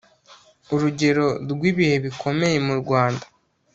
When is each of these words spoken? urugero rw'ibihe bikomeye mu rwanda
urugero 0.73 1.27
rw'ibihe 1.51 1.95
bikomeye 2.05 2.57
mu 2.67 2.73
rwanda 2.81 3.25